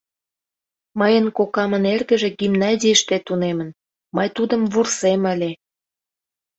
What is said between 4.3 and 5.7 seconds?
тудым вурсем ыле.